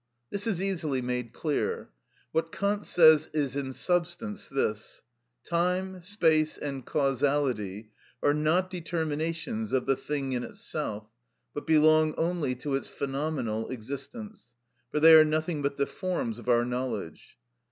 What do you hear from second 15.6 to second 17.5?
but the forms of our knowledge.